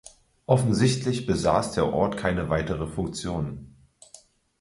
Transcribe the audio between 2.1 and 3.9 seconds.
keine weitere Funktion.